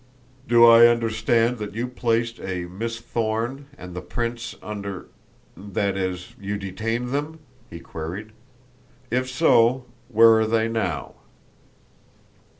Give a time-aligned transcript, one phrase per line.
[0.47, 5.05] "Do I understand that you placed a Miss Thorne and the prince under
[5.55, 7.37] that is, you detained them?"
[7.69, 8.31] he queried.
[9.11, 11.17] "If so, where are they now?"